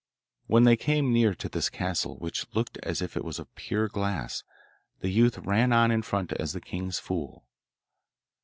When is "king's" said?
6.59-6.97